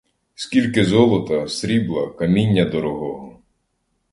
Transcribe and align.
Скільки 0.35 0.85
золота, 0.85 1.47
срібла, 1.47 2.07
каміння 2.09 2.65
дорогого! 2.65 3.39